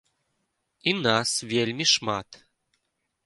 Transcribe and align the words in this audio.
І 0.91 0.93
нас 1.07 1.29
вельмі 1.51 1.85
шмат. 1.95 2.29